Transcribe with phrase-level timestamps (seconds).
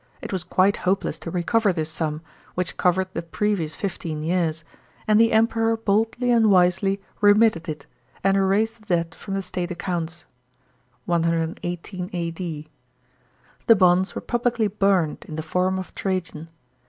[0.19, 2.21] It was quite hopeless to recover this sum,
[2.55, 4.63] which covered the previous fifteen years,
[5.07, 7.85] and the Emperor boldly and wisely remitted it,
[8.23, 10.25] and erased the debt from the state accounts
[11.05, 12.67] (118 A.D.).
[13.67, 16.49] The bonds were publicly burned in the Forum of Trajan.